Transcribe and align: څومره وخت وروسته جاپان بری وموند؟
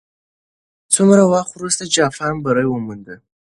څومره 0.93 1.21
وخت 1.33 1.51
وروسته 1.55 1.83
جاپان 1.95 2.33
بری 2.43 2.67
وموند؟ 2.69 3.07